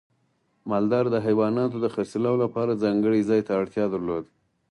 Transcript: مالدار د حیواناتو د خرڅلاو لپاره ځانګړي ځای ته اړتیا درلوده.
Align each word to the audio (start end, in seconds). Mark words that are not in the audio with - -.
مالدار 0.69 1.05
د 1.11 1.15
حیواناتو 1.25 1.77
د 1.81 1.85
خرڅلاو 1.93 2.41
لپاره 2.43 2.79
ځانګړي 2.83 3.19
ځای 3.29 3.41
ته 3.47 3.51
اړتیا 3.61 3.85
درلوده. 3.93 4.29